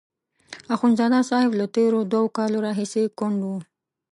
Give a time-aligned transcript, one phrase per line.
[0.75, 3.57] اخندزاده صاحب له تېرو دوو کالو راهیسې کونډ وو.